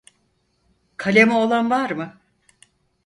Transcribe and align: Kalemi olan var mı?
Kalemi 0.97 1.33
olan 1.33 1.69
var 1.69 1.91
mı? 1.91 2.21